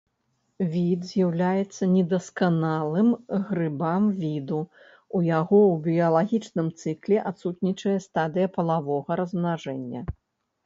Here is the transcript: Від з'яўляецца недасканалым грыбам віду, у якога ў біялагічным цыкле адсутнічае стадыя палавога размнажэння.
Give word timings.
Від 0.75 1.01
з'яўляецца 1.09 1.87
недасканалым 1.95 3.09
грыбам 3.49 4.07
віду, 4.21 4.57
у 5.19 5.21
якога 5.39 5.67
ў 5.73 5.77
біялагічным 5.87 6.67
цыкле 6.81 7.17
адсутнічае 7.33 7.93
стадыя 8.07 8.47
палавога 8.57 9.11
размнажэння. 9.21 10.01